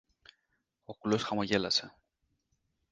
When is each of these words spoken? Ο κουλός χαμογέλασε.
Ο 0.85 0.93
κουλός 0.97 1.23
χαμογέλασε. 1.23 1.95